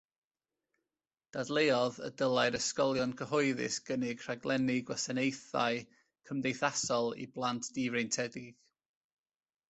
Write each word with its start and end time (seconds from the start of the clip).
Dadleuodd 1.35 1.97
y 2.07 2.07
dylai'r 2.21 2.55
ysgolion 2.59 3.11
cyhoeddus 3.19 3.77
gynnig 3.89 4.23
rhaglenni 4.25 4.77
gwasanaethau 4.87 5.83
cymdeithasol 6.31 7.11
i 7.27 7.29
blant 7.37 7.69
difreintiedig. 7.77 8.49